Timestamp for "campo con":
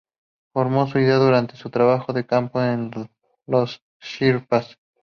2.25-3.07